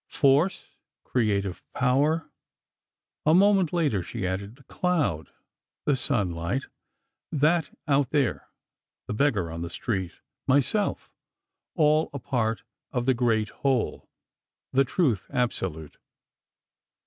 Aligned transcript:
"Force, 0.09 0.73
creative 1.03 1.61
power." 1.75 2.31
A 3.23 3.35
moment 3.35 3.71
later, 3.71 4.01
she 4.01 4.25
added: 4.25 4.55
"The 4.55 4.63
cloud, 4.63 5.29
the 5.85 5.95
sunlight, 5.95 6.63
that 7.31 7.77
out 7.87 8.09
there, 8.09 8.49
the 9.05 9.13
beggar 9.13 9.51
on 9.51 9.61
the 9.61 9.69
street, 9.69 10.13
myself—all 10.47 12.09
a 12.11 12.17
part 12.17 12.63
of 12.91 13.05
the 13.05 13.13
great 13.13 13.49
Whole—the 13.49 14.85
Truth 14.85 15.27
Absolute." 15.29 15.99